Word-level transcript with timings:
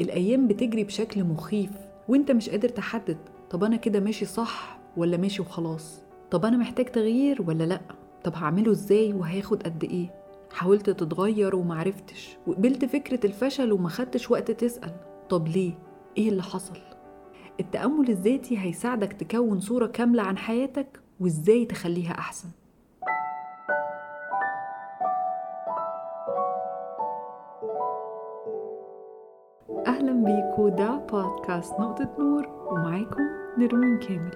الأيام 0.00 0.48
بتجري 0.48 0.84
بشكل 0.84 1.24
مخيف 1.24 1.70
وأنت 2.08 2.30
مش 2.30 2.50
قادر 2.50 2.68
تحدد 2.68 3.18
طب 3.50 3.64
أنا 3.64 3.76
كده 3.76 4.00
ماشي 4.00 4.24
صح 4.24 4.78
ولا 4.96 5.16
ماشي 5.16 5.42
وخلاص؟ 5.42 6.02
طب 6.30 6.44
أنا 6.44 6.56
محتاج 6.56 6.86
تغيير 6.86 7.42
ولا 7.42 7.64
لأ؟ 7.64 7.80
طب 8.24 8.34
هعمله 8.34 8.70
إزاي 8.72 9.12
وهياخد 9.12 9.62
قد 9.62 9.84
إيه؟ 9.84 10.14
حاولت 10.52 10.90
تتغير 10.90 11.56
ومعرفتش 11.56 12.36
وقبلت 12.46 12.84
فكرة 12.84 13.26
الفشل 13.26 13.72
وما 13.72 13.88
خدتش 13.88 14.30
وقت 14.30 14.50
تسأل. 14.50 14.92
طب 15.28 15.48
ليه؟ 15.48 15.72
إيه 16.18 16.28
اللي 16.28 16.42
حصل؟ 16.42 16.78
التأمل 17.60 18.08
الذاتي 18.10 18.58
هيساعدك 18.58 19.12
تكون 19.12 19.60
صورة 19.60 19.86
كاملة 19.86 20.22
عن 20.22 20.38
حياتك 20.38 21.00
وإزاي 21.20 21.64
تخليها 21.64 22.12
أحسن. 22.18 22.48
أهلا 29.70 30.12
بيكو 30.12 30.68
ده 30.68 30.96
بودكاست 30.96 31.72
نقطة 31.80 32.08
نور 32.18 32.46
ومعاكم 32.70 33.22
نرمين 33.58 33.98
كامل. 33.98 34.34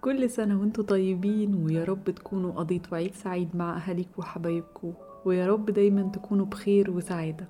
كل 0.00 0.30
سنة 0.30 0.60
وانتوا 0.60 0.84
طيبين 0.84 1.64
ويا 1.64 1.84
رب 1.84 2.10
تكونوا 2.10 2.52
قضيتوا 2.52 2.96
عيد 2.96 3.14
سعيد 3.14 3.56
مع 3.56 3.76
أهاليك 3.76 4.08
وحبايبكم 4.18 4.92
ويا 5.24 5.46
رب 5.46 5.70
دايما 5.70 6.10
تكونوا 6.12 6.46
بخير 6.46 6.90
وسعادة. 6.90 7.46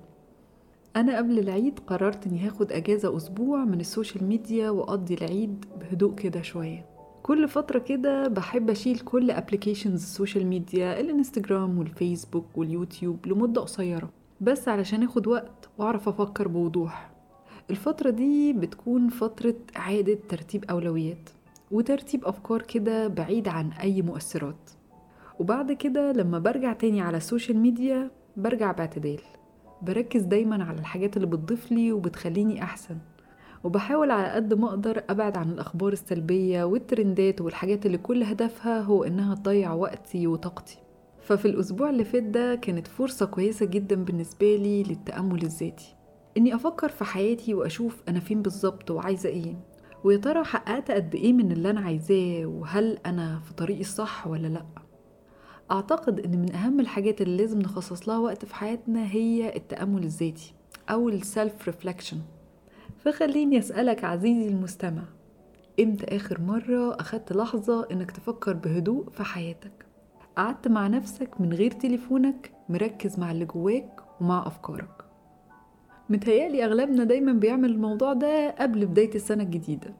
أنا 0.95 1.17
قبل 1.17 1.39
العيد 1.39 1.79
قررت 1.87 2.27
إني 2.27 2.47
هاخد 2.47 2.71
أجازة 2.71 3.17
أسبوع 3.17 3.63
من 3.65 3.79
ال 3.79 3.85
social 3.85 4.23
media 4.23 4.69
وأقضي 4.69 5.13
العيد 5.13 5.65
بهدوء 5.79 6.15
كده 6.15 6.41
شوية. 6.41 6.94
كل 7.25 7.47
فترة 7.47 7.79
كده 7.79 8.27
بحب 8.27 8.69
أشيل 8.69 8.99
كل 8.99 9.31
applications 9.31 10.03
ال 10.03 10.09
social 10.09 10.45
media 10.47 10.99
الإنستجرام 10.99 11.79
والفيسبوك 11.79 12.45
واليوتيوب 12.57 13.27
لمدة 13.27 13.61
قصيرة 13.61 14.09
بس 14.41 14.67
علشان 14.67 15.03
آخد 15.03 15.27
وقت 15.27 15.69
وأعرف 15.77 16.09
أفكر 16.09 16.47
بوضوح. 16.47 17.11
الفترة 17.69 18.09
دي 18.09 18.53
بتكون 18.53 19.09
فترة 19.09 19.55
إعادة 19.77 20.17
ترتيب 20.29 20.65
أولويات 20.65 21.29
وترتيب 21.71 22.25
أفكار 22.25 22.61
كده 22.61 23.07
بعيد 23.07 23.47
عن 23.47 23.71
أي 23.71 24.01
مؤثرات. 24.01 24.69
وبعد 25.39 25.71
كده 25.71 26.11
لما 26.11 26.39
برجع 26.39 26.73
تاني 26.73 27.01
على 27.01 27.17
ال 27.17 27.23
social 27.23 27.57
media 27.57 28.11
برجع 28.37 28.71
باعتدال. 28.71 29.21
بركز 29.81 30.21
دايما 30.21 30.63
على 30.63 30.79
الحاجات 30.79 31.17
اللي 31.17 31.27
بتضيف 31.27 31.71
لي 31.71 31.91
وبتخليني 31.91 32.63
أحسن. 32.63 32.97
وبحاول 33.65 34.11
على 34.11 34.27
قد 34.31 34.53
ما 34.53 34.69
أقدر 34.69 35.03
أبعد 35.09 35.37
عن 35.37 35.49
الأخبار 35.51 35.93
السلبية 35.93 36.63
والترندات 36.63 37.41
والحاجات 37.41 37.85
اللي 37.85 37.97
كل 37.97 38.23
هدفها 38.23 38.81
هو 38.81 39.03
إنها 39.03 39.35
تضيع 39.35 39.73
وقتي 39.73 40.27
وطاقتي. 40.27 40.77
ففي 41.21 41.45
الأسبوع 41.45 41.89
اللي 41.89 42.03
فات 42.03 42.23
ده 42.23 42.55
كانت 42.55 42.87
فرصة 42.87 43.25
كويسة 43.25 43.65
جدا 43.65 43.95
بالنسبة 43.95 44.55
لي 44.55 44.83
للتأمل 44.83 45.43
الذاتي. 45.43 45.95
إني 46.37 46.55
أفكر 46.55 46.89
في 46.89 47.03
حياتي 47.03 47.53
وأشوف 47.53 48.03
أنا 48.09 48.19
فين 48.19 48.41
بالظبط 48.41 48.91
وعايزة 48.91 49.29
إيه 49.29 49.55
ويا 50.03 50.17
ترى 50.17 50.43
حققت 50.43 50.91
قد 50.91 51.15
إيه 51.15 51.33
من 51.33 51.51
اللي 51.51 51.69
أنا 51.69 51.81
عايزاه 51.81 52.45
وهل 52.45 52.97
أنا 53.05 53.39
في 53.39 53.53
طريقي 53.53 53.81
الصح 53.81 54.27
ولا 54.27 54.47
لأ؟ 54.47 54.65
أعتقد 55.71 56.19
إن 56.19 56.41
من 56.41 56.51
أهم 56.51 56.79
الحاجات 56.79 57.21
اللي 57.21 57.37
لازم 57.37 57.59
نخصص 57.59 58.09
لها 58.09 58.17
وقت 58.17 58.45
في 58.45 58.55
حياتنا 58.55 59.11
هي 59.11 59.55
التأمل 59.55 60.03
الذاتي 60.03 60.53
أو 60.89 61.09
ال 61.09 61.20
self 61.20 61.65
reflection 61.65 62.17
فخليني 63.05 63.59
أسألك 63.59 64.03
عزيزي 64.03 64.47
المستمع 64.47 65.03
إمتى 65.79 66.15
آخر 66.15 66.41
مرة 66.41 66.93
أخدت 66.95 67.33
لحظة 67.33 67.87
إنك 67.91 68.11
تفكر 68.11 68.53
بهدوء 68.53 69.09
في 69.09 69.23
حياتك؟ 69.23 69.85
قعدت 70.37 70.67
مع 70.67 70.87
نفسك 70.87 71.41
من 71.41 71.53
غير 71.53 71.71
تليفونك 71.71 72.51
مركز 72.69 73.19
مع 73.19 73.31
اللي 73.31 73.45
جواك 73.45 73.99
ومع 74.21 74.47
أفكارك؟ 74.47 75.05
متهيألي 76.09 76.65
أغلبنا 76.65 77.03
دايما 77.03 77.33
بيعمل 77.33 77.69
الموضوع 77.71 78.13
ده 78.13 78.49
قبل 78.59 78.85
بداية 78.85 79.15
السنة 79.15 79.43
الجديدة 79.43 79.93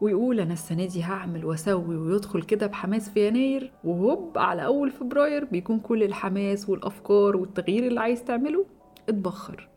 ويقول 0.00 0.40
أنا 0.40 0.52
السنة 0.52 0.86
دي 0.86 1.02
هعمل 1.02 1.44
وأسوي 1.44 1.96
ويدخل 1.96 2.42
كده 2.42 2.66
بحماس 2.66 3.08
في 3.10 3.28
يناير 3.28 3.72
وهوب 3.84 4.38
على 4.38 4.64
أول 4.64 4.90
فبراير 4.90 5.44
بيكون 5.44 5.80
كل 5.80 6.02
الحماس 6.02 6.68
والأفكار 6.68 7.36
والتغيير 7.36 7.86
اللي 7.86 8.00
عايز 8.00 8.24
تعمله 8.24 8.66
اتبخر. 9.08 9.69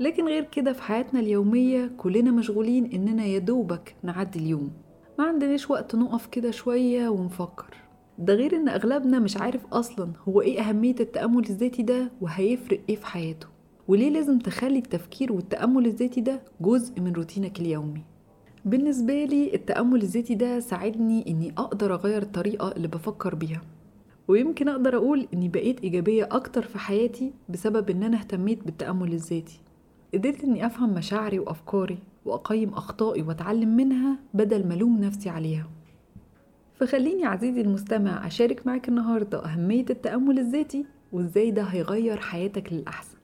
لكن 0.00 0.24
غير 0.26 0.44
كده 0.44 0.72
في 0.72 0.82
حياتنا 0.82 1.20
اليومية 1.20 1.90
كلنا 1.96 2.30
مشغولين 2.30 2.86
إننا 2.92 3.24
يدوبك 3.24 3.94
نعدي 4.02 4.38
اليوم. 4.38 4.70
ما 5.18 5.24
عندناش 5.24 5.70
وقت 5.70 5.94
نقف 5.94 6.26
كده 6.26 6.50
شوية 6.50 7.08
ونفكر. 7.08 7.74
ده 8.18 8.34
غير 8.34 8.56
إن 8.56 8.68
أغلبنا 8.68 9.18
مش 9.18 9.36
عارف 9.36 9.66
أصلا 9.72 10.12
هو 10.28 10.40
إيه 10.40 10.60
أهمية 10.60 10.94
التأمل 11.00 11.44
الذاتي 11.50 11.82
ده 11.82 12.10
وهيفرق 12.20 12.80
إيه 12.88 12.96
في 12.96 13.06
حياته. 13.06 13.46
وليه 13.88 14.10
لازم 14.10 14.38
تخلي 14.38 14.78
التفكير 14.78 15.32
والتأمل 15.32 15.86
الذاتي 15.86 16.20
ده 16.20 16.42
جزء 16.60 17.00
من 17.00 17.12
روتينك 17.12 17.60
اليومي؟ 17.60 18.02
بالنسبة 18.64 19.24
لي 19.24 19.54
التأمل 19.54 20.02
الذاتي 20.02 20.34
ده 20.34 20.60
ساعدني 20.60 21.24
إني 21.30 21.52
أقدر 21.58 21.94
أغير 21.94 22.22
الطريقة 22.22 22.72
اللي 22.72 22.88
بفكر 22.88 23.34
بيها. 23.34 23.60
ويمكن 24.28 24.68
أقدر 24.68 24.96
أقول 24.96 25.28
إني 25.34 25.48
بقيت 25.48 25.80
إيجابية 25.80 26.28
أكتر 26.32 26.62
في 26.62 26.78
حياتي 26.78 27.32
بسبب 27.48 27.90
إن 27.90 28.02
أنا 28.02 28.18
اهتميت 28.18 28.64
بالتأمل 28.64 29.12
الذاتي. 29.12 29.60
قدرت 30.14 30.44
إني 30.44 30.66
أفهم 30.66 30.94
مشاعري 30.94 31.38
وأفكاري 31.38 31.98
وأقيم 32.24 32.68
أخطائي 32.74 33.22
وأتعلم 33.22 33.76
منها 33.76 34.18
بدل 34.34 34.68
ما 34.68 34.74
ألوم 34.74 35.00
نفسي 35.00 35.28
عليها. 35.28 35.66
فخليني 36.74 37.24
عزيزي 37.24 37.60
المستمع 37.60 38.26
أشارك 38.26 38.66
معاك 38.66 38.88
النهاردة 38.88 39.44
أهمية 39.44 39.84
التأمل 39.90 40.38
الذاتي 40.38 40.84
وإزاي 41.12 41.50
ده 41.50 41.62
هيغير 41.62 42.16
حياتك 42.16 42.72
للأحسن. 42.72 43.18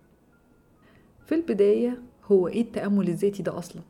في 1.26 1.34
البداية 1.34 2.02
هو 2.24 2.48
إيه 2.48 2.62
التأمل 2.62 3.08
الذاتي 3.08 3.42
ده 3.42 3.58
أصلا؟ 3.58 3.82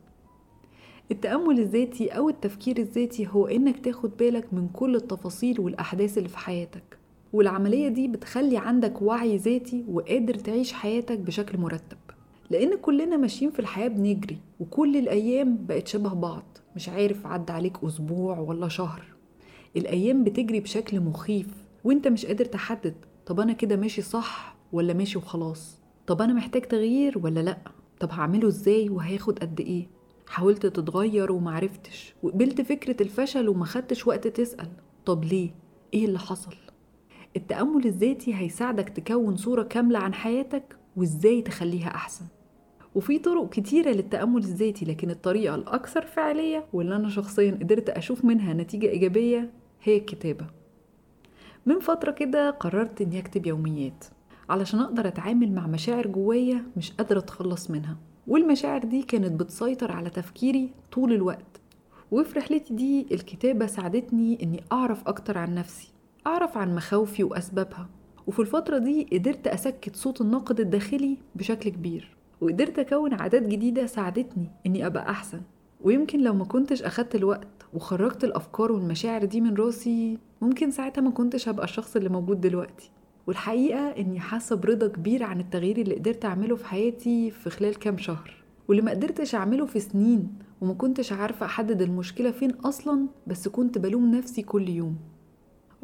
التأمل 1.11 1.59
الذاتي 1.59 2.09
أو 2.09 2.29
التفكير 2.29 2.77
الذاتي 2.77 3.27
هو 3.27 3.47
إنك 3.47 3.79
تاخد 3.85 4.17
بالك 4.17 4.53
من 4.53 4.67
كل 4.73 4.95
التفاصيل 4.95 5.59
والأحداث 5.61 6.17
اللي 6.17 6.29
في 6.29 6.37
حياتك 6.37 6.97
والعملية 7.33 7.87
دي 7.87 8.07
بتخلي 8.07 8.57
عندك 8.57 9.01
وعي 9.01 9.37
ذاتي 9.37 9.85
وقادر 9.89 10.33
تعيش 10.33 10.73
حياتك 10.73 11.19
بشكل 11.19 11.57
مرتب. 11.57 11.97
لأن 12.49 12.75
كلنا 12.77 13.17
ماشيين 13.17 13.51
في 13.51 13.59
الحياة 13.59 13.87
بنجري 13.87 14.37
وكل 14.59 14.97
الأيام 14.97 15.65
بقت 15.65 15.87
شبه 15.87 16.13
بعض 16.13 16.57
مش 16.75 16.89
عارف 16.89 17.25
عدى 17.27 17.51
عليك 17.53 17.83
أسبوع 17.83 18.39
ولا 18.39 18.67
شهر 18.67 19.03
الأيام 19.77 20.23
بتجري 20.23 20.59
بشكل 20.59 20.99
مخيف 20.99 21.47
وأنت 21.83 22.07
مش 22.07 22.25
قادر 22.25 22.45
تحدد 22.45 22.95
طب 23.25 23.39
أنا 23.39 23.53
كده 23.53 23.75
ماشي 23.75 24.01
صح 24.01 24.55
ولا 24.71 24.93
ماشي 24.93 25.17
وخلاص 25.17 25.77
طب 26.07 26.21
أنا 26.21 26.33
محتاج 26.33 26.61
تغيير 26.61 27.17
ولا 27.17 27.39
لأ؟ 27.39 27.57
طب 27.99 28.11
هعمله 28.11 28.47
إزاي 28.47 28.89
وهياخد 28.89 29.39
قد 29.39 29.59
إيه؟ 29.59 29.87
حاولت 30.27 30.65
تتغير 30.65 31.31
ومعرفتش 31.31 32.13
وقبلت 32.23 32.61
فكرة 32.61 33.03
الفشل 33.03 33.49
وما 33.49 33.65
خدتش 33.65 34.07
وقت 34.07 34.27
تسأل 34.27 34.67
طب 35.05 35.23
ليه؟ 35.23 35.49
إيه 35.93 36.05
اللي 36.05 36.19
حصل؟ 36.19 36.55
التأمل 37.35 37.85
الذاتي 37.85 38.35
هيساعدك 38.35 38.89
تكون 38.89 39.35
صورة 39.35 39.63
كاملة 39.63 39.99
عن 39.99 40.13
حياتك 40.13 40.75
وإزاي 40.95 41.41
تخليها 41.41 41.87
أحسن. 41.87 42.25
وفي 42.95 43.19
طرق 43.19 43.49
كتيرة 43.49 43.89
للتأمل 43.89 44.37
الذاتي 44.37 44.85
لكن 44.85 45.09
الطريقة 45.09 45.55
الأكثر 45.55 46.05
فعالية 46.05 46.65
واللي 46.73 46.95
أنا 46.95 47.09
شخصيا 47.09 47.51
قدرت 47.51 47.89
أشوف 47.89 48.25
منها 48.25 48.53
نتيجة 48.53 48.89
إيجابية 48.89 49.49
هي 49.83 49.97
الكتابة. 49.97 50.45
من 51.65 51.79
فترة 51.79 52.11
كده 52.11 52.49
قررت 52.49 53.01
إني 53.01 53.19
أكتب 53.19 53.45
يوميات 53.45 54.05
علشان 54.49 54.79
أقدر 54.79 55.07
أتعامل 55.07 55.51
مع 55.51 55.67
مشاعر 55.67 56.07
جوايا 56.07 56.63
مش 56.77 56.91
قادرة 56.91 57.19
أتخلص 57.19 57.71
منها. 57.71 57.97
والمشاعر 58.27 58.83
دي 58.83 59.03
كانت 59.03 59.39
بتسيطر 59.39 59.91
على 59.91 60.09
تفكيري 60.09 60.69
طول 60.91 61.13
الوقت. 61.13 61.61
وفي 62.11 62.39
رحلتي 62.39 62.73
دي 62.73 63.07
الكتابة 63.11 63.65
ساعدتني 63.65 64.43
إني 64.43 64.63
أعرف 64.71 65.07
أكتر 65.07 65.37
عن 65.37 65.55
نفسي 65.55 65.87
أعرف 66.27 66.57
عن 66.57 66.75
مخاوفي 66.75 67.23
وأسبابها. 67.23 67.89
وفي 68.27 68.39
الفترة 68.39 68.77
دي 68.77 69.07
قدرت 69.13 69.47
أسكت 69.47 69.95
صوت 69.95 70.21
الناقد 70.21 70.59
الداخلي 70.59 71.17
بشكل 71.35 71.69
كبير 71.69 72.15
وقدرت 72.41 72.79
أكون 72.79 73.13
عادات 73.13 73.47
جديدة 73.47 73.85
ساعدتني 73.85 74.49
إني 74.65 74.85
أبقى 74.85 75.09
أحسن. 75.09 75.41
ويمكن 75.81 76.21
لو 76.23 76.33
ما 76.33 76.45
كنتش 76.45 76.83
أخدت 76.83 77.15
الوقت 77.15 77.47
وخرجت 77.73 78.23
الأفكار 78.23 78.71
والمشاعر 78.71 79.25
دي 79.25 79.41
من 79.41 79.53
راسي 79.53 80.17
ممكن 80.41 80.71
ساعتها 80.71 81.01
ما 81.01 81.11
كنتش 81.11 81.49
هبقى 81.49 81.63
الشخص 81.63 81.95
اللي 81.95 82.09
موجود 82.09 82.41
دلوقتي. 82.41 82.91
والحقيقة 83.27 83.79
إني 83.79 84.19
حاسة 84.19 84.55
برضا 84.55 84.87
كبير 84.87 85.23
عن 85.23 85.39
التغيير 85.39 85.77
اللي 85.77 85.95
قدرت 85.95 86.25
أعمله 86.25 86.55
في 86.55 86.65
حياتي 86.65 87.31
في 87.31 87.49
خلال 87.49 87.75
كام 87.79 87.97
شهر. 87.97 88.33
واللي 88.67 88.83
ما 88.83 88.91
قدرتش 88.91 89.35
أعمله 89.35 89.65
في 89.65 89.79
سنين 89.79 90.27
وما 90.61 90.73
كنتش 90.73 91.13
عارفة 91.13 91.45
أحدد 91.45 91.81
المشكلة 91.81 92.31
فين 92.31 92.51
أصلا 92.51 93.07
بس 93.27 93.47
كنت 93.47 93.77
بلوم 93.77 94.15
نفسي 94.15 94.41
كل 94.41 94.69
يوم. 94.69 94.95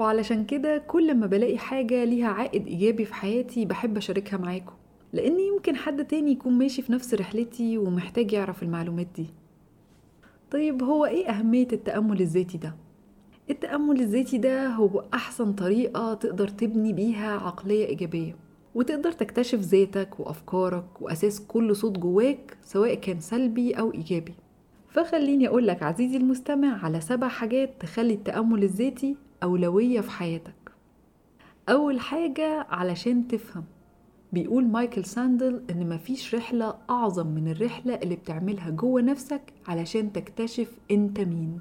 وعلشان 0.02 0.46
كده 0.46 0.78
كل 0.78 1.16
ما 1.16 1.26
بلاقي 1.28 1.58
حاجة 1.58 2.04
ليها 2.04 2.28
عائد 2.28 2.68
إيجابي 2.68 3.06
في 3.06 3.14
حياتي 3.14 3.66
بحب 3.66 3.98
أشاركها 3.98 4.38
معاكم. 4.38 4.74
لأن 5.14 5.40
يمكن 5.40 5.76
حد 5.76 6.06
تاني 6.06 6.32
يكون 6.32 6.54
ماشي 6.54 6.82
في 6.82 6.92
نفس 6.92 7.14
رحلتي 7.14 7.78
ومحتاج 7.78 8.34
يعرف 8.34 8.64
المعلومات 8.64 9.08
دي. 9.16 9.26
طيب 10.52 10.84
هو 10.84 11.06
إيه 11.06 11.30
أهمية 11.30 11.68
التأمل 11.74 12.22
الذاتي 12.22 12.58
ده؟ 12.58 12.76
التأمل 13.50 14.02
الذاتي 14.02 14.38
ده 14.38 14.68
هو 14.68 15.04
أحسن 15.14 15.54
طريقة 15.54 16.14
تقدر 16.14 16.48
تبني 16.48 16.94
بيها 16.94 17.32
عقلية 17.32 17.86
إيجابية 17.86 18.36
وتقدر 18.76 19.12
تكتشف 19.12 19.60
ذاتك 19.60 20.20
وأفكارك 20.20 21.02
وأساس 21.02 21.40
كل 21.40 21.76
صوت 21.76 22.00
جواك 22.00 22.58
سواء 22.64 22.94
كان 22.94 23.20
سلبي 23.20 23.74
أو 23.74 23.94
إيجابي. 23.94 24.34
فخليني 24.90 25.48
أقولك 25.48 25.84
عزيزي 25.84 26.18
المستمع 26.18 26.86
على 26.86 27.02
سبع 27.02 27.28
حاجات 27.28 27.74
تخلي 27.80 28.14
التأمل 28.14 28.64
الذاتي 28.64 29.16
أولوية 29.44 30.02
في 30.02 30.12
حياتك. 30.12 30.72
أول 31.70 32.00
حاجة 32.00 32.68
علشان 32.70 33.28
تفهم 33.28 33.64
بيقول 34.34 34.68
مايكل 34.68 35.06
ساندل 35.06 35.64
إن 35.70 35.90
مفيش 35.90 36.36
رحلة 36.36 36.76
أعظم 36.90 37.28
من 37.28 37.48
الرحلة 37.52 37.96
اللي 37.96 38.16
بتعملها 38.16 38.70
جوه 38.70 39.02
نفسك 39.02 39.54
علشان 39.68 40.14
تكتشف 40.14 40.78
أنت 40.92 41.20
مين. 41.20 41.60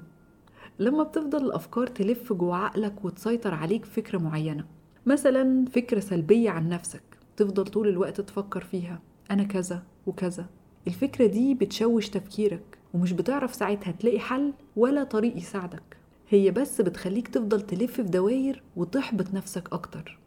لما 0.79 1.03
بتفضل 1.03 1.45
الأفكار 1.45 1.87
تلف 1.87 2.33
جوه 2.33 2.55
عقلك 2.55 3.05
وتسيطر 3.05 3.53
عليك 3.53 3.85
فكرة 3.85 4.17
معينة. 4.17 4.65
مثلا 5.05 5.65
فكرة 5.65 5.99
سلبية 5.99 6.49
عن 6.49 6.69
نفسك 6.69 7.03
تفضل 7.37 7.65
طول 7.65 7.87
الوقت 7.87 8.21
تفكر 8.21 8.61
فيها 8.61 8.99
أنا 9.31 9.43
كذا 9.43 9.83
وكذا. 10.07 10.45
الفكرة 10.87 11.25
دي 11.25 11.53
بتشوش 11.53 12.09
تفكيرك 12.09 12.77
ومش 12.93 13.11
بتعرف 13.13 13.55
ساعتها 13.55 13.91
تلاقي 13.91 14.19
حل 14.19 14.53
ولا 14.75 15.03
طريق 15.03 15.37
يساعدك. 15.37 15.90
هي 16.33 16.51
بس 16.51 16.81
بتخليك 16.81 17.27
تفضل 17.27 17.61
تلف 17.61 17.93
في 17.93 18.03
دواير 18.03 18.63
وتحبط 18.75 19.33
نفسك 19.33 19.73
أكتر 19.73 20.19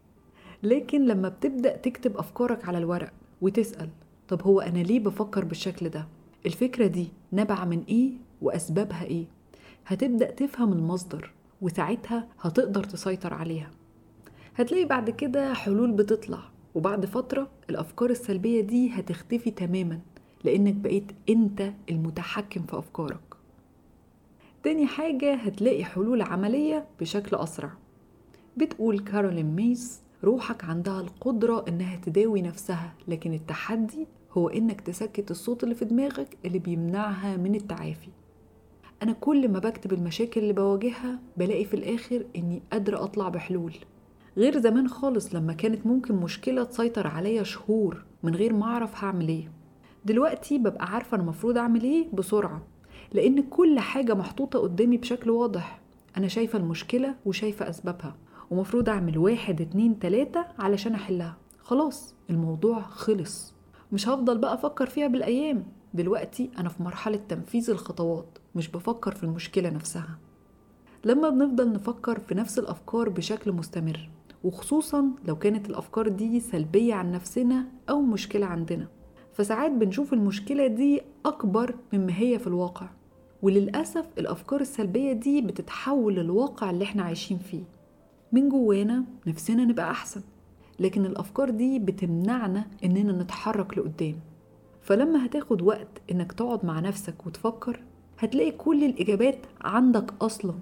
لكن 0.63 1.05
لما 1.05 1.29
بتبدأ 1.29 1.77
تكتب 1.77 2.17
أفكارك 2.17 2.65
على 2.67 2.77
الورق 2.77 3.13
وتسأل 3.41 3.89
طب 4.27 4.41
هو 4.41 4.59
أنا 4.61 4.79
ليه 4.79 4.99
بفكر 4.99 5.45
بالشكل 5.45 5.89
ده؟ 5.89 6.07
الفكرة 6.45 6.87
دي 6.87 7.07
نبع 7.33 7.65
من 7.65 7.83
إيه 7.89 8.11
وأسبابها 8.41 9.03
إيه؟ 9.03 9.25
هتبدأ 9.85 10.31
تفهم 10.31 10.73
المصدر 10.73 11.31
وساعتها 11.61 12.27
هتقدر 12.41 12.83
تسيطر 12.83 13.33
عليها 13.33 13.71
هتلاقي 14.55 14.85
بعد 14.85 15.09
كده 15.09 15.53
حلول 15.53 15.91
بتطلع 15.91 16.39
وبعد 16.75 17.05
فترة 17.05 17.47
الأفكار 17.69 18.09
السلبية 18.09 18.61
دي 18.61 18.89
هتختفي 18.89 19.51
تماما 19.51 19.99
لأنك 20.43 20.73
بقيت 20.73 21.11
أنت 21.29 21.73
المتحكم 21.89 22.61
في 22.63 22.77
أفكارك 22.77 23.34
تاني 24.65 24.87
حاجة 24.87 25.33
هتلاقي 25.33 25.83
حلول 25.83 26.21
عملية 26.21 26.85
بشكل 26.99 27.35
أسرع. 27.35 27.71
بتقول 28.57 28.99
كارولين 28.99 29.55
ميس 29.55 30.01
روحك 30.23 30.63
عندها 30.63 31.01
القدرة 31.01 31.65
إنها 31.67 31.95
تداوي 31.95 32.41
نفسها 32.41 32.93
لكن 33.07 33.33
التحدي 33.33 34.07
هو 34.31 34.49
إنك 34.49 34.81
تسكت 34.81 35.31
الصوت 35.31 35.63
اللي 35.63 35.75
في 35.75 35.85
دماغك 35.85 36.37
اللي 36.45 36.59
بيمنعها 36.59 37.37
من 37.37 37.55
التعافي. 37.55 38.09
أنا 39.03 39.11
كل 39.11 39.49
ما 39.49 39.59
بكتب 39.59 39.93
المشاكل 39.93 40.41
اللي 40.41 40.53
بواجهها 40.53 41.19
بلاقي 41.37 41.65
في 41.65 41.73
الآخر 41.73 42.25
إني 42.35 42.61
قادرة 42.71 43.03
أطلع 43.03 43.29
بحلول. 43.29 43.73
غير 44.37 44.59
زمان 44.59 44.87
خالص 44.87 45.35
لما 45.35 45.53
كانت 45.53 45.85
ممكن 45.87 46.15
مشكلة 46.15 46.63
تسيطر 46.63 47.07
عليا 47.07 47.43
شهور 47.43 48.05
من 48.23 48.35
غير 48.35 48.53
ما 48.53 48.65
أعرف 48.65 49.03
هعمل 49.03 49.27
إيه. 49.27 49.51
دلوقتي 50.05 50.57
ببقى 50.57 50.85
عارفة 50.93 51.15
أنا 51.15 51.23
المفروض 51.23 51.57
أعمل 51.57 51.83
إيه 51.83 52.07
بسرعة. 52.13 52.74
لأن 53.15 53.41
كل 53.41 53.79
حاجة 53.79 54.13
محطوطة 54.13 54.59
قدامي 54.59 54.97
بشكل 54.97 55.29
واضح. 55.29 55.79
أنا 56.17 56.27
شايفة 56.27 56.59
المشكلة 56.59 57.15
وشايفة 57.25 57.69
أسبابها 57.69 58.15
ومفروض 58.51 58.89
أعمل 58.89 59.17
واحد 59.17 59.61
اتنين 59.61 59.99
تلاتة 59.99 60.45
علشان 60.59 60.93
أحلها. 60.93 61.37
خلاص 61.59 62.15
الموضوع 62.29 62.81
خلص. 62.81 63.53
مش 63.91 64.07
هفضل 64.09 64.37
بقى 64.37 64.53
أفكر 64.53 64.85
فيها 64.85 65.07
بالأيام. 65.07 65.63
دلوقتي 65.93 66.49
أنا 66.57 66.69
في 66.69 66.83
مرحلة 66.83 67.19
تنفيذ 67.29 67.69
الخطوات 67.69 68.37
مش 68.55 68.67
بفكر 68.67 69.15
في 69.15 69.23
المشكلة 69.23 69.69
نفسها. 69.69 70.17
لما 71.05 71.29
بنفضل 71.29 71.71
نفكر 71.71 72.19
في 72.19 72.35
نفس 72.35 72.59
الأفكار 72.59 73.09
بشكل 73.09 73.51
مستمر 73.51 74.09
وخصوصا 74.43 75.09
لو 75.27 75.35
كانت 75.35 75.69
الأفكار 75.69 76.07
دي 76.07 76.39
سلبية 76.39 76.93
عن 76.93 77.11
نفسنا 77.11 77.65
أو 77.89 78.01
مشكلة 78.01 78.45
عندنا. 78.45 78.87
فساعات 79.33 79.71
بنشوف 79.71 80.13
المشكلة 80.13 80.67
دي 80.67 81.01
أكبر 81.25 81.75
مما 81.93 82.19
هي 82.19 82.39
في 82.39 82.47
الواقع. 82.47 82.87
وللأسف 83.45 84.05
الأفكار 84.17 84.61
السلبية 84.61 85.13
دي 85.13 85.41
بتتحول 85.41 86.15
للواقع 86.15 86.69
اللي 86.69 86.83
إحنا 86.83 87.03
عايشين 87.03 87.37
فيه. 87.37 87.63
من 88.31 88.49
جوانا 88.49 89.03
نفسنا 89.27 89.65
نبقى 89.65 89.91
أحسن 89.91 90.21
لكن 90.79 91.05
الأفكار 91.05 91.49
دي 91.49 91.79
بتمنعنا 91.79 92.67
إننا 92.83 93.23
نتحرك 93.23 93.77
لقدام. 93.77 94.15
فلما 94.81 95.25
هتاخد 95.25 95.61
وقت 95.61 95.87
إنك 96.11 96.31
تقعد 96.31 96.65
مع 96.65 96.79
نفسك 96.79 97.27
وتفكر 97.27 97.79
هتلاقي 98.19 98.51
كل 98.51 98.83
الإجابات 98.83 99.37
عندك 99.61 100.13
أصلا. 100.21 100.53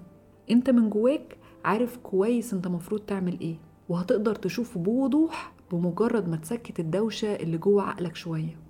أنت 0.50 0.70
من 0.70 0.90
جواك 0.90 1.36
عارف 1.64 1.96
كويس 1.96 2.54
أنت 2.54 2.68
مفروض 2.68 3.00
تعمل 3.00 3.40
إيه 3.40 3.56
وهتقدر 3.88 4.34
تشوفه 4.34 4.80
بوضوح 4.80 5.52
بمجرد 5.72 6.28
ما 6.28 6.36
تسكت 6.36 6.80
الدوشة 6.80 7.34
اللي 7.34 7.58
جوه 7.58 7.82
عقلك 7.82 8.16
شوية. 8.16 8.63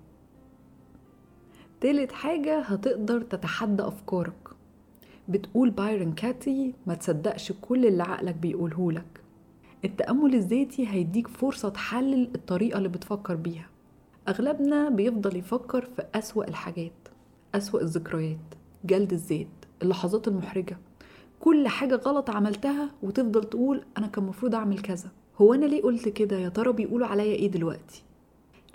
تالت 1.81 2.11
حاجة 2.11 2.59
هتقدر 2.59 3.21
تتحدى 3.21 3.83
أفكارك. 3.83 4.49
بتقول 5.27 5.69
بايرن 5.69 6.11
كاتي 6.11 6.73
ما 6.87 6.93
تصدقش 6.93 7.51
كل 7.61 7.85
اللي 7.85 8.03
عقلك 8.03 8.35
بيقولهولك 8.35 9.21
التأمل 9.85 10.35
الذاتي 10.35 10.87
هيديك 10.87 11.27
فرصة 11.27 11.69
تحلل 11.69 12.29
الطريقة 12.35 12.77
اللي 12.77 12.89
بتفكر 12.89 13.35
بيها. 13.35 13.67
أغلبنا 14.27 14.89
بيفضل 14.89 15.35
يفكر 15.35 15.85
في 15.95 16.03
أسوأ 16.15 16.47
الحاجات 16.47 16.91
أسوأ 17.55 17.81
الذكريات 17.81 18.37
جلد 18.85 19.13
الذات 19.13 19.47
اللحظات 19.81 20.27
المحرجة. 20.27 20.77
كل 21.39 21.67
حاجة 21.67 21.95
غلط 21.95 22.29
عملتها 22.29 22.89
وتفضل 23.03 23.43
تقول 23.43 23.81
أنا 23.97 24.07
كان 24.07 24.23
مفروض 24.23 24.55
أعمل 24.55 24.79
كذا. 24.79 25.09
هو 25.41 25.53
أنا 25.53 25.65
ليه 25.65 25.81
قلت 25.81 26.09
كده؟ 26.09 26.37
يا 26.37 26.49
ترى 26.49 26.73
بيقولوا 26.73 27.07
عليا 27.07 27.35
إيه 27.35 27.51
دلوقتي؟ 27.51 28.03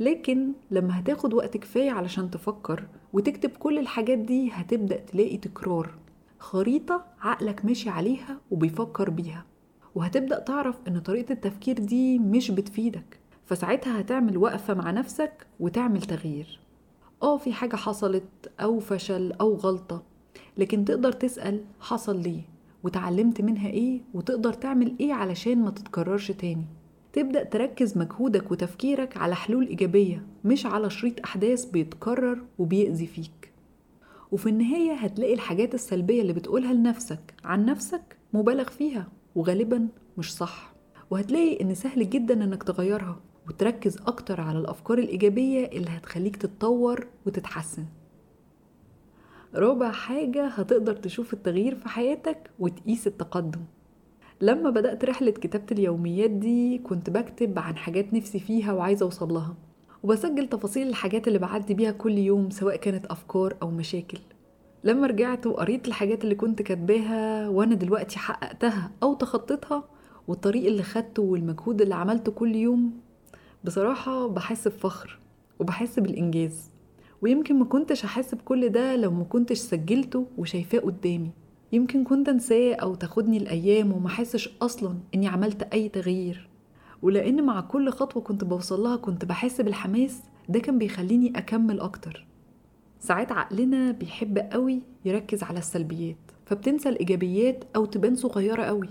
لكن 0.00 0.52
لما 0.70 0.98
هتاخد 1.00 1.34
وقت 1.34 1.56
كفاية 1.56 1.90
علشان 1.90 2.30
تفكر 2.30 2.86
وتكتب 3.12 3.50
كل 3.50 3.78
الحاجات 3.78 4.18
دي 4.18 4.50
هتبدأ 4.52 4.96
تلاقي 4.96 5.36
تكرار. 5.36 5.94
خريطة 6.38 7.04
عقلك 7.20 7.64
ماشي 7.64 7.90
عليها 7.90 8.38
وبيفكر 8.50 9.10
بيها. 9.10 9.44
وهتبدأ 9.94 10.38
تعرف 10.38 10.76
إن 10.88 11.00
طريقة 11.00 11.32
التفكير 11.32 11.78
دي 11.78 12.18
مش 12.18 12.50
بتفيدك. 12.50 13.18
فساعتها 13.46 14.00
هتعمل 14.00 14.36
وقفة 14.38 14.74
مع 14.74 14.90
نفسك 14.90 15.46
وتعمل 15.60 16.02
تغيير. 16.02 16.60
آه 17.22 17.36
في 17.36 17.52
حاجة 17.52 17.76
حصلت 17.76 18.24
أو 18.60 18.78
فشل 18.80 19.32
أو 19.32 19.54
غلطة 19.54 20.02
لكن 20.58 20.84
تقدر 20.84 21.12
تسأل 21.12 21.64
حصل 21.80 22.22
ليه؟ 22.22 22.42
وتعلمت 22.84 23.40
منها 23.40 23.68
إيه؟ 23.68 24.00
وتقدر 24.14 24.52
تعمل 24.52 24.94
إيه 25.00 25.12
علشان 25.12 25.62
ما 25.62 25.70
تتكررش 25.70 26.30
تاني؟ 26.30 26.64
تبدأ 27.12 27.44
تركز 27.44 27.98
مجهودك 27.98 28.50
وتفكيرك 28.50 29.16
على 29.16 29.34
حلول 29.34 29.66
إيجابية 29.66 30.26
مش 30.44 30.66
على 30.66 30.90
شريط 30.90 31.20
أحداث 31.24 31.64
بيتكرر 31.64 32.38
وبيأذي 32.58 33.06
فيك. 33.06 33.52
وفي 34.32 34.48
النهاية 34.48 34.92
هتلاقي 34.92 35.34
الحاجات 35.34 35.74
السلبية 35.74 36.22
اللي 36.22 36.32
بتقولها 36.32 36.72
لنفسك 36.72 37.34
عن 37.44 37.64
نفسك 37.64 38.16
مبالغ 38.32 38.64
فيها 38.68 39.08
وغالبا 39.34 39.88
مش 40.18 40.34
صح. 40.34 40.72
وهتلاقي 41.10 41.60
إن 41.62 41.74
سهل 41.74 42.10
جدا 42.10 42.44
إنك 42.44 42.62
تغيرها 42.62 43.20
وتركز 43.48 43.98
أكتر 43.98 44.40
على 44.40 44.58
الأفكار 44.58 44.98
الإيجابية 44.98 45.66
اللي 45.66 45.90
هتخليك 45.90 46.36
تتطور 46.36 47.06
وتتحسن. 47.26 47.84
رابع 49.54 49.90
حاجة 49.92 50.46
هتقدر 50.46 50.96
تشوف 50.96 51.32
التغيير 51.32 51.74
في 51.74 51.88
حياتك 51.88 52.50
وتقيس 52.58 53.06
التقدم. 53.06 53.60
لما 54.40 54.70
بدأت 54.70 55.04
رحلة 55.04 55.30
كتابة 55.30 55.66
اليوميات 55.72 56.30
دي 56.30 56.78
كنت 56.78 57.10
بكتب 57.10 57.58
عن 57.58 57.76
حاجات 57.76 58.14
نفسي 58.14 58.38
فيها 58.40 58.72
وعايزة 58.72 59.04
أوصل 59.04 59.32
لها 59.32 59.54
وبسجل 60.02 60.48
تفاصيل 60.48 60.88
الحاجات 60.88 61.28
اللي 61.28 61.38
بعدي 61.38 61.74
بيها 61.74 61.90
كل 61.90 62.18
يوم 62.18 62.50
سواء 62.50 62.76
كانت 62.76 63.06
أفكار 63.06 63.56
أو 63.62 63.70
مشاكل. 63.70 64.18
لما 64.84 65.06
رجعت 65.06 65.46
وقريت 65.46 65.88
الحاجات 65.88 66.24
اللي 66.24 66.34
كنت 66.34 66.62
كاتباها 66.62 67.48
وأنا 67.48 67.74
دلوقتي 67.74 68.18
حققتها 68.18 68.90
أو 69.02 69.14
تخطيتها 69.14 69.84
والطريق 70.28 70.66
اللي 70.66 70.82
خدته 70.82 71.22
والمجهود 71.22 71.80
اللي 71.80 71.94
عملته 71.94 72.32
كل 72.32 72.54
يوم 72.56 72.92
بصراحة 73.64 74.28
بحس 74.28 74.68
بفخر 74.68 75.18
وبحس 75.58 75.98
بالإنجاز. 75.98 76.70
ويمكن 77.22 77.58
ما 77.58 77.64
كنتش 77.64 78.04
هحس 78.04 78.34
بكل 78.34 78.68
ده 78.68 78.96
لو 78.96 79.10
ما 79.10 79.24
كنتش 79.24 79.58
سجلته 79.58 80.26
وشايفاه 80.38 80.78
قدامي. 80.78 81.30
يمكن 81.72 82.04
كنت 82.04 82.28
انساه 82.28 82.74
أو 82.74 82.94
تاخدني 82.94 83.36
الأيام 83.36 83.92
وما 83.92 84.06
احسش 84.06 84.50
أصلا 84.62 84.94
إني 85.14 85.28
عملت 85.28 85.62
أي 85.62 85.88
تغيير. 85.88 86.48
ولأن 87.02 87.44
مع 87.44 87.60
كل 87.60 87.90
خطوة 87.90 88.22
كنت 88.22 88.44
بوصلها 88.44 88.96
كنت 88.96 89.24
بحس 89.24 89.60
بالحماس 89.60 90.22
ده 90.48 90.58
كان 90.58 90.78
بيخليني 90.78 91.32
أكمل 91.38 91.80
أكتر. 91.80 92.26
ساعات 93.00 93.32
عقلنا 93.32 93.90
بيحب 93.90 94.38
قوي 94.38 94.82
يركز 95.04 95.42
على 95.42 95.58
السلبيات 95.58 96.16
فبتنسى 96.46 96.88
الإيجابيات 96.88 97.64
أو 97.76 97.84
تبان 97.84 98.14
صغيرة 98.14 98.62
قوي. 98.62 98.88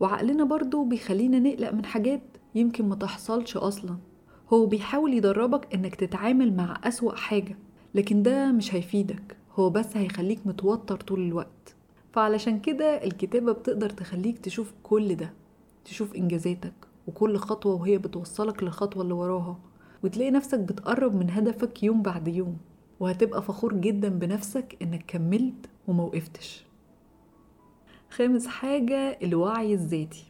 وعقلنا 0.00 0.44
برضو 0.44 0.84
بيخلينا 0.84 1.38
نقلق 1.38 1.72
من 1.72 1.84
حاجات 1.84 2.22
يمكن 2.54 2.88
ما 2.88 2.94
تحصلش 2.94 3.56
أصلا. 3.56 3.96
هو 4.52 4.66
بيحاول 4.66 5.14
يدربك 5.14 5.74
إنك 5.74 5.94
تتعامل 5.94 6.56
مع 6.56 6.80
أسوأ 6.84 7.14
حاجة 7.14 7.56
لكن 7.94 8.22
ده 8.22 8.52
مش 8.52 8.74
هيفيدك 8.74 9.36
هو 9.54 9.70
بس 9.70 9.96
هيخليك 9.96 10.46
متوتر 10.46 10.96
طول 10.96 11.20
الوقت. 11.20 11.76
فعلشان 12.12 12.60
كده 12.60 13.04
الكتابة 13.04 13.52
بتقدر 13.52 13.90
تخليك 13.90 14.38
تشوف 14.38 14.72
كل 14.82 15.14
ده 15.14 15.32
تشوف 15.84 16.14
إنجازاتك 16.14 16.72
وكل 17.06 17.36
خطوة 17.36 17.74
وهي 17.74 17.98
بتوصلك 17.98 18.62
للخطوة 18.62 19.02
اللي 19.02 19.14
وراها. 19.14 19.58
وتلاقي 20.04 20.30
نفسك 20.30 20.58
بتقرب 20.58 21.14
من 21.14 21.30
هدفك 21.30 21.82
يوم 21.82 22.02
بعد 22.02 22.28
يوم 22.28 22.56
وهتبقى 23.00 23.42
فخور 23.42 23.74
جدا 23.74 24.08
بنفسك 24.08 24.76
إنك 24.82 25.04
كملت 25.06 25.66
وموقفتش 25.88 26.64
خامس 28.10 28.46
حاجة 28.46 29.18
الوعي 29.22 29.74
الذاتي. 29.74 30.24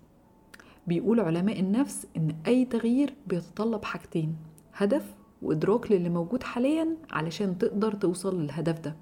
بيقول 0.86 1.20
علماء 1.20 1.60
النفس 1.60 2.06
إن 2.16 2.36
أي 2.46 2.64
تغيير 2.64 3.14
بيتطلب 3.26 3.84
حاجتين 3.84 4.36
هدف 4.74 5.14
وإدراك 5.42 5.92
للي 5.92 6.08
موجود 6.08 6.42
حاليا 6.42 6.96
علشان 7.10 7.58
تقدر 7.58 7.92
توصل 7.94 8.40
للهدف 8.40 8.80
ده. 8.80 8.96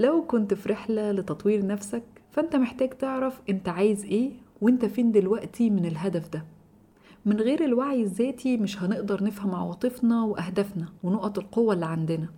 لو 0.00 0.22
كنت 0.26 0.54
في 0.54 0.68
رحلة 0.68 1.12
لتطوير 1.12 1.66
نفسك 1.66 2.02
فأنت 2.30 2.56
محتاج 2.56 2.90
تعرف 2.90 3.40
أنت 3.50 3.68
عايز 3.68 4.04
إيه 4.04 4.30
وأنت 4.60 4.84
فين 4.84 5.12
دلوقتي 5.12 5.70
من 5.70 5.86
الهدف 5.86 6.28
ده. 6.28 6.44
من 7.26 7.36
غير 7.40 7.64
الوعي 7.64 8.02
الذاتي 8.02 8.56
مش 8.56 8.82
هنقدر 8.82 9.24
نفهم 9.24 9.54
عواطفنا 9.54 10.24
وأهدافنا 10.24 10.88
ونقط 11.02 11.38
القوة 11.38 11.74
اللي 11.74 11.86
عندنا. 11.86 12.28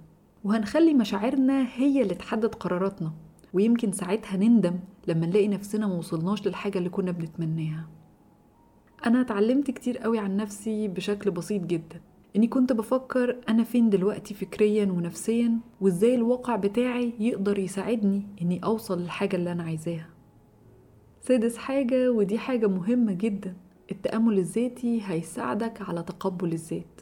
وهنخلي 0.45 0.95
مشاعرنا 0.95 1.67
هي 1.75 2.03
اللي 2.03 2.15
تحدد 2.15 2.55
قراراتنا 2.55 3.13
ويمكن 3.53 3.93
ساعتها 3.93 4.37
نندم 4.37 4.79
لما 5.09 5.27
نلاقي 5.27 5.49
نفسنا 5.49 5.87
موصلناش 5.87 6.47
للحاجة 6.47 6.79
اللي 6.79 6.89
كنا 6.89 7.11
بنتمناها. 7.13 7.89
أنا 9.07 9.21
اتعلمت 9.21 9.71
كتير 9.71 9.99
قوي 9.99 10.19
عن 10.19 10.37
نفسي 10.37 10.89
بشكل 10.89 11.31
بسيط 11.31 11.63
جدا. 11.63 12.01
إني 12.37 12.47
كنت 12.47 12.73
بفكر 12.73 13.37
أنا 13.49 13.65
فين 13.65 13.91
دلوقتي 13.91 14.35
فكريا 14.35 14.85
ونفسيا 14.85 15.59
وإزاي 15.81 16.15
الواقع 16.15 16.57
بتاعي 16.57 17.13
يقدر 17.21 17.59
يساعدني 17.59 18.27
إني 18.43 18.65
أوصل 18.65 19.01
للحاجة 19.01 19.37
اللي 19.37 19.53
أنا 19.53 19.63
عايزاها. 19.63 20.09
سادس 21.21 21.57
حاجة 21.57 22.11
ودي 22.13 22.39
حاجة 22.39 22.67
مهمة 22.67 23.13
جدا 23.13 23.57
التأمل 23.91 24.39
الذاتي 24.39 25.03
هيساعدك 25.05 25.83
على 25.83 26.03
تقبل 26.03 26.53
الذات. 26.53 27.01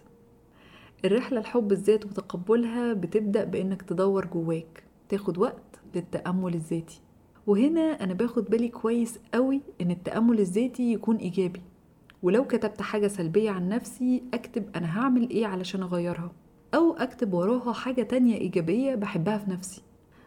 الرحلة 1.04 1.40
لحب 1.40 1.72
الذات 1.72 2.04
وتقبلها 2.04 2.92
بتبدأ 2.92 3.44
بإنك 3.44 3.82
تدور 3.82 4.26
جواك 4.26 4.82
تاخد 5.08 5.38
وقت 5.38 5.80
للتأمل 5.94 6.54
الذاتي. 6.54 7.00
وهنا 7.46 7.80
أنا 8.04 8.14
باخد 8.14 8.44
بالي 8.44 8.68
كويس 8.68 9.18
قوي 9.34 9.60
إن 9.80 9.90
التأمل 9.90 10.40
الذاتي 10.40 10.92
يكون 10.92 11.16
إيجابي. 11.16 11.60
ولو 12.23 12.45
كتبت 12.47 12.83
حاجة 12.83 13.07
سلبية 13.09 13.50
عن 13.50 13.69
نفسي 13.69 14.23
أكتب 14.35 14.65
أنا 14.77 14.99
هعمل 14.99 15.31
إيه 15.31 15.47
علشان 15.47 15.83
أغيرها؟ 15.83 16.33
أو 16.75 16.93
أكتب 16.93 17.33
وراها 17.33 17.73
حاجة 17.73 18.03
تانية 18.03 18.37
إيجابية 18.39 18.95
بحبها 18.95 19.39
في 19.39 19.50
نفسي. 19.50 19.83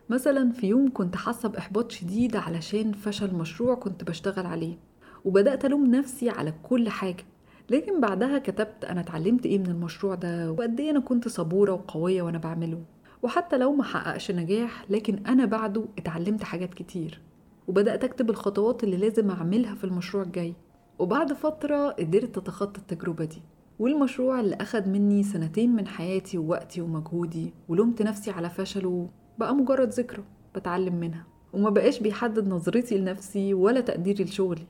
مثلا 0.10 0.52
في 0.52 0.68
يوم 0.68 0.90
كنت 0.94 1.16
حاسة 1.16 1.50
بإحباط 1.50 1.92
شديد 1.92 2.36
علشان 2.36 2.92
فشل 2.94 3.36
مشروع 3.36 3.76
كنت 3.76 4.04
بشتغل 4.04 4.46
عليه 4.46 4.78
وبدأت 5.26 5.66
ألوم 5.66 5.86
نفسي 5.96 6.30
على 6.30 6.54
كل 6.64 6.90
حاجة. 6.90 7.24
لكن 7.70 8.02
بعدها 8.02 8.38
كتبت 8.40 8.86
أنا 8.86 9.02
اتعلمت 9.02 9.46
إيه 9.46 9.60
من 9.60 9.66
المشروع 9.68 10.16
ده 10.16 10.52
وقد 10.52 10.80
إيه 10.80 10.90
أنا 10.92 11.00
كنت 11.00 11.28
صبورة 11.28 11.72
وقوية 11.72 12.22
وأنا 12.22 12.38
بعمله. 12.38 12.84
وحتى 13.24 13.58
لو 13.58 13.74
ما 13.74 13.84
حققش 13.84 14.32
نجاح 14.32 14.86
لكن 14.90 15.20
أنا 15.28 15.46
بعده 15.46 15.86
اتعلمت 15.98 16.44
حاجات 16.44 16.74
كتير. 16.74 17.22
وبدأت 17.68 18.04
أكتب 18.04 18.30
الخطوات 18.30 18.84
اللي 18.84 18.98
لازم 18.98 19.30
أعملها 19.30 19.76
في 19.76 19.84
المشروع 19.84 20.24
الجاي. 20.24 20.54
وبعد 21.00 21.34
فترة 21.34 21.90
قدرت 21.90 22.38
أتخطى 22.38 22.80
التجربة 22.82 23.26
دي. 23.26 23.42
والمشروع 23.80 24.40
اللي 24.40 24.56
أخد 24.56 24.88
مني 24.88 25.24
سنتين 25.24 25.76
من 25.76 25.88
حياتي 25.88 26.38
ووقتي 26.38 26.82
ومجهودي 26.82 27.54
ولومت 27.70 28.02
نفسي 28.02 28.32
على 28.32 28.50
فشله 28.50 29.10
بقى 29.38 29.56
مجرد 29.56 29.90
ذكرى 29.90 30.24
بتعلم 30.56 30.96
منها. 30.96 31.26
وما 31.54 31.70
بقاش 31.70 32.00
بيحدد 32.00 32.48
نظرتي 32.48 32.98
لنفسي 32.98 33.54
ولا 33.54 33.82
تقديري 33.82 34.24
لشغلي. 34.24 34.68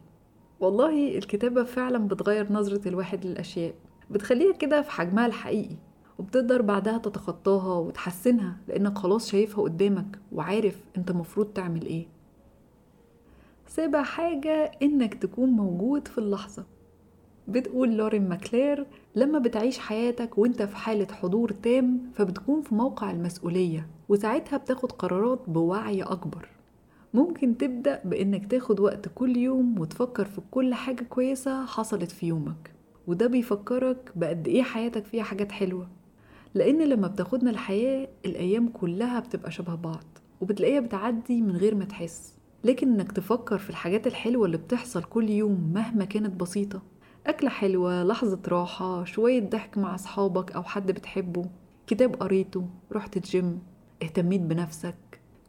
والله 0.60 1.18
الكتابة 1.18 1.64
فعلا 1.64 2.08
بتغير 2.08 2.54
نظرة 2.54 2.88
الواحد 2.88 3.26
للأشياء 3.26 3.74
بتخليها 4.12 4.54
كده 4.54 4.82
في 4.82 4.92
حجمها 4.92 5.26
الحقيقي 5.26 5.76
وبتقدر 6.20 6.62
بعدها 6.62 6.98
تتخطاها 6.98 7.74
وتحسنها 7.80 8.58
لأنك 8.68 8.98
خلاص 8.98 9.30
شايفها 9.32 9.64
قدامك 9.64 10.20
وعارف 10.32 10.76
أنت 10.98 11.12
مفروض 11.12 11.46
تعمل 11.48 11.86
إيه. 11.86 12.06
سابع 13.68 14.04
حاجة 14.04 14.72
إنك 14.82 15.14
تكون 15.14 15.50
موجود 15.50 16.08
في 16.08 16.18
اللحظة. 16.18 16.66
بتقول 17.48 17.98
لورين 17.98 18.30
ماكلير 18.30 18.86
لما 19.16 19.40
بتعيش 19.40 19.80
حياتك 19.80 20.38
وإنت 20.38 20.62
في 20.64 20.76
حالة 20.76 21.08
حضور 21.14 21.52
تام 21.52 22.12
فبتكون 22.14 22.62
في 22.62 22.76
موقع 22.76 23.12
المسؤولية 23.12 23.88
وساعتها 24.10 24.58
بتاخد 24.58 24.92
قرارات 24.92 25.50
بوعي 25.50 26.02
أكبر. 26.04 26.48
ممكن 27.14 27.58
تبدأ 27.58 28.02
بإنك 28.06 28.52
تاخد 28.52 28.80
وقت 28.80 29.10
كل 29.16 29.38
يوم 29.38 29.80
وتفكر 29.80 30.26
في 30.26 30.42
كل 30.52 30.74
حاجة 30.74 31.04
كويسة 31.04 31.66
حصلت 31.66 32.12
في 32.12 32.28
يومك 32.28 32.72
وده 33.08 33.28
بيفكرك 33.28 34.12
بقد 34.16 34.48
إيه 34.48 34.64
حياتك 34.64 35.06
فيها 35.06 35.24
حاجات 35.24 35.52
حلوة. 35.52 35.88
لأن 36.54 36.82
لما 36.82 37.08
بتاخدنا 37.08 37.52
الحياة 37.52 38.08
الأيام 38.26 38.68
كلها 38.68 39.20
بتبقى 39.20 39.52
شبه 39.52 39.76
بعض 39.76 40.04
وبتلاقيها 40.42 40.80
بتعدي 40.80 41.42
من 41.42 41.56
غير 41.58 41.76
ما 41.76 41.86
تحس. 41.86 42.34
لكن 42.64 42.94
إنك 42.94 43.12
تفكر 43.12 43.58
في 43.58 43.70
الحاجات 43.70 44.08
الحلوة 44.08 44.46
اللي 44.46 44.58
بتحصل 44.58 45.04
كل 45.04 45.30
يوم 45.30 45.72
مهما 45.74 46.06
كانت 46.06 46.42
بسيطة. 46.42 46.82
أكلة 47.28 47.50
حلوة 47.50 48.04
لحظة 48.04 48.40
راحة 48.48 49.04
شوية 49.04 49.40
ضحك 49.50 49.78
مع 49.78 49.96
أصحابك 49.96 50.52
أو 50.52 50.64
حد 50.64 50.92
بتحبه 50.92 51.46
كتاب 51.88 52.16
قريته 52.16 52.66
رحت 52.92 53.18
الجيم 53.18 53.60
اهتميت 54.04 54.42
بنفسك. 54.42 54.96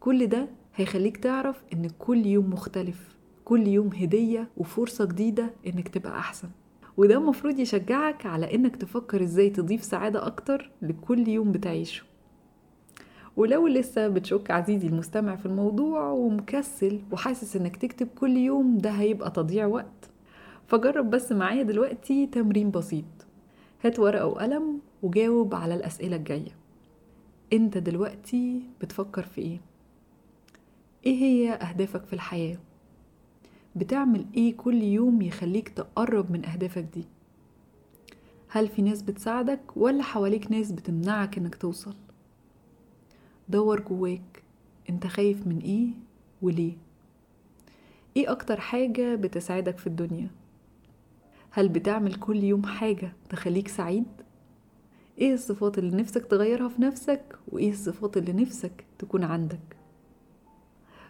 كل 0.00 0.26
ده 0.26 0.48
هيخليك 0.74 1.16
تعرف 1.16 1.62
إن 1.72 1.88
كل 1.98 2.26
يوم 2.26 2.50
مختلف 2.50 3.14
كل 3.44 3.66
يوم 3.68 3.88
هدية 3.92 4.48
وفرصة 4.56 5.04
جديدة 5.04 5.50
إنك 5.66 5.88
تبقى 5.88 6.18
أحسن. 6.18 6.48
وده 6.96 7.14
المفروض 7.14 7.58
يشجعك 7.58 8.26
على 8.26 8.54
إنك 8.54 8.76
تفكر 8.76 9.22
إزاي 9.22 9.50
تضيف 9.50 9.84
سعادة 9.84 10.26
أكتر 10.26 10.70
لكل 10.82 11.28
يوم 11.28 11.52
بتعيشه. 11.52 12.04
ولو 13.36 13.66
لسه 13.66 14.08
بتشك 14.08 14.50
عزيزي 14.50 14.86
المستمع 14.88 15.36
في 15.36 15.46
الموضوع 15.46 16.08
ومكسل 16.10 17.00
وحاسس 17.12 17.56
إنك 17.56 17.76
تكتب 17.76 18.08
كل 18.18 18.36
يوم 18.36 18.78
ده 18.78 18.90
هيبقى 18.90 19.30
تضييع 19.30 19.66
وقت. 19.66 20.10
فجرب 20.66 21.10
بس 21.10 21.32
معايا 21.32 21.62
دلوقتي 21.62 22.26
تمرين 22.26 22.70
بسيط. 22.70 23.04
هات 23.84 23.98
ورقة 23.98 24.26
وقلم 24.26 24.80
وجاوب 25.02 25.54
على 25.54 25.74
الأسئلة 25.74 26.16
الجاية. 26.16 26.56
أنت 27.52 27.78
دلوقتي 27.78 28.62
بتفكر 28.80 29.22
في 29.22 29.40
إيه؟ 29.40 29.60
إيه 31.06 31.14
هي 31.22 31.52
أهدافك 31.52 32.04
في 32.04 32.12
الحياة؟ 32.12 32.58
بتعمل 33.76 34.26
إيه 34.36 34.56
كل 34.56 34.82
يوم 34.82 35.22
يخليك 35.22 35.68
تقرب 35.68 36.32
من 36.32 36.44
أهدافك 36.44 36.86
دي؟ 36.94 37.04
هل 38.48 38.68
في 38.68 38.82
ناس 38.82 39.02
بتساعدك 39.02 39.60
ولا 39.76 40.02
حواليك 40.02 40.50
ناس 40.52 40.72
بتمنعك 40.72 41.38
إنك 41.38 41.54
توصل؟ 41.54 41.94
دور 43.48 43.80
جواك. 43.80 44.42
انت 44.90 45.06
خايف 45.06 45.46
من 45.46 45.58
إيه 45.58 45.88
وليه؟ 46.42 46.72
إيه 48.16 48.30
أكتر 48.32 48.60
حاجة 48.60 49.14
بتسعدك 49.14 49.78
في 49.78 49.86
الدنيا؟ 49.86 50.30
هل 51.50 51.68
بتعمل 51.68 52.14
كل 52.14 52.36
يوم 52.44 52.66
حاجة 52.66 53.12
تخليك 53.28 53.68
سعيد؟ 53.68 54.04
إيه 55.18 55.34
الصفات 55.34 55.78
اللي 55.78 55.96
نفسك 55.96 56.26
تغيرها 56.26 56.68
في 56.68 56.82
نفسك 56.82 57.38
وايه 57.48 57.70
الصفات 57.70 58.16
اللي 58.16 58.32
نفسك 58.32 58.84
تكون 58.98 59.24
عندك؟ 59.24 59.76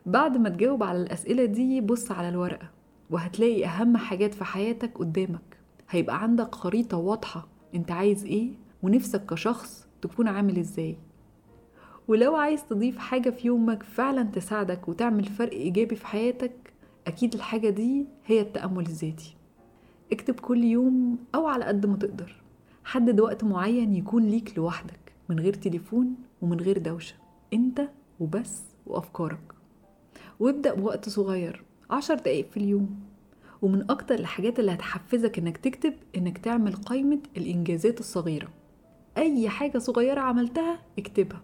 بعد 0.07 0.37
ما 0.37 0.49
تجاوب 0.49 0.83
على 0.83 1.03
الأسئلة 1.03 1.45
دي 1.45 1.81
بص 1.81 2.11
على 2.11 2.29
الورقة 2.29 2.71
وهتلاقي 3.11 3.65
أهم 3.67 3.97
حاجات 3.97 4.35
في 4.35 4.45
حياتك 4.45 4.99
قدامك. 4.99 5.59
هيبقى 5.91 6.23
عندك 6.23 6.55
خريطة 6.55 6.97
واضحة 6.97 7.49
انت 7.75 7.91
عايز 7.91 8.25
إيه 8.25 8.51
ونفسك 8.83 9.27
كشخص 9.27 9.87
تكون 10.03 10.29
عامل 10.29 10.59
إزاي. 10.59 10.97
ولو 12.09 12.35
عايز 12.37 12.67
تضيف 12.67 12.99
حاجة 12.99 13.31
في 13.31 13.47
يومك 13.47 13.83
فعلا 13.83 14.23
تساعدك 14.23 14.89
وتعمل 14.89 15.25
فرق 15.25 15.53
إيجابي 15.53 15.97
في 15.97 16.07
حياتك 16.07 16.53
أكيد 17.07 17.35
الحاجة 17.35 17.69
دي 17.71 18.07
هي 18.27 18.41
التأمل 18.41 18.87
الذاتي. 18.87 19.37
اكتب 20.13 20.41
كل 20.41 20.65
يوم 20.65 21.19
أو 21.35 21.47
على 21.47 21.65
قد 21.65 21.87
ما 21.87 21.97
تقدر. 21.97 22.43
حدد 22.85 23.21
وقت 23.21 23.45
معين 23.45 23.95
يكون 23.95 24.23
ليك 24.23 24.59
لوحدك 24.59 25.13
من 25.29 25.41
غير 25.41 25.55
تليفون 25.55 26.15
ومن 26.43 26.61
غير 26.61 26.79
دوشة. 26.79 27.15
أنت 27.53 27.89
وبس 28.21 28.63
وأفكارك. 28.87 29.55
وابدأ 30.41 30.75
بوقت 30.75 31.09
صغير 31.09 31.65
عشر 31.91 32.15
دقايق 32.15 32.51
في 32.51 32.57
اليوم. 32.57 33.01
ومن 33.63 33.91
أكتر 33.91 34.15
الحاجات 34.15 34.61
اللي 34.61 34.73
هتحفزك 34.73 35.39
إنك 35.39 35.57
تكتب 35.57 35.95
إنك 36.17 36.39
تعمل 36.39 36.73
قائمة 36.73 37.19
الإنجازات 37.37 38.01
الصغيرة. 38.01 38.49
أي 39.19 39.49
حاجة 39.49 39.79
صغيرة 39.79 40.21
عملتها 40.21 40.79
اكتبها. 40.99 41.43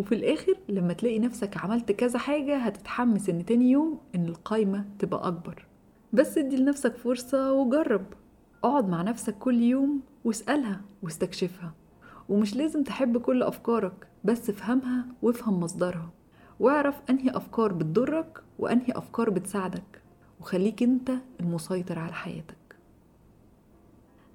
وفي 0.00 0.14
الآخر 0.14 0.54
لما 0.68 0.92
تلاقي 0.92 1.18
نفسك 1.18 1.56
عملت 1.56 1.92
كذا 1.92 2.18
حاجة 2.18 2.56
هتتحمس 2.56 3.28
إن 3.28 3.44
تاني 3.44 3.70
يوم 3.70 3.98
إن 4.14 4.24
القايمة 4.24 4.84
تبقى 4.98 5.28
أكبر. 5.28 5.66
بس 6.12 6.38
ادي 6.38 6.56
لنفسك 6.56 6.96
فرصة 6.96 7.52
وجرب. 7.52 8.04
اقعد 8.64 8.88
مع 8.88 9.02
نفسك 9.02 9.38
كل 9.38 9.62
يوم 9.62 10.00
واسألها 10.24 10.80
واستكشفها. 11.02 11.74
ومش 12.28 12.56
لازم 12.56 12.82
تحب 12.82 13.18
كل 13.18 13.42
أفكارك 13.42 14.06
بس 14.24 14.50
افهمها 14.50 15.06
وافهم 15.22 15.60
مصدرها. 15.60 16.10
واعرف 16.60 17.00
أنهي 17.10 17.30
أفكار 17.30 17.72
بتضرك 17.72 18.42
وأنهي 18.58 18.88
أفكار 18.90 19.30
بتساعدك. 19.30 20.02
وخليك 20.40 20.82
أنت 20.82 21.12
المسيطر 21.40 21.98
على 21.98 22.12
حياتك. 22.12 22.56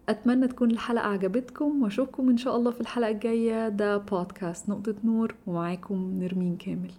أتمنى 0.09 0.47
تكون 0.47 0.71
الحلقة 0.71 1.07
عجبتكم 1.07 1.83
وأشوفكم 1.83 2.29
إن 2.29 2.37
شاء 2.37 2.55
الله 2.55 2.71
في 2.71 2.81
الحلقة 2.81 3.09
الجاية. 3.11 3.69
ده 3.69 3.97
بودكاست 3.97 4.69
نقطة 4.69 4.95
نور 5.03 5.35
ومعاكم 5.47 6.19
نرمين 6.19 6.57
كامل. 6.57 6.91